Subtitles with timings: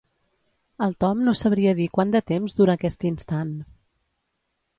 [0.85, 3.53] El Tom no sabria dir quant de temps dura aquest instant.